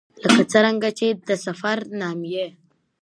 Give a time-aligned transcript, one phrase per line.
[0.15, 2.45] ـ لکه څرنګه چې د سفر نامې